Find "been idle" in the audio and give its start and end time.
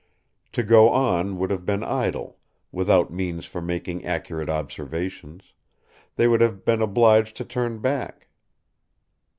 1.63-2.39